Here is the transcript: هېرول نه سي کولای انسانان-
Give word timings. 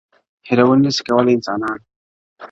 هېرول 0.47 0.77
نه 0.85 0.91
سي 0.95 1.01
کولای 1.07 1.35
انسانان- 1.37 1.81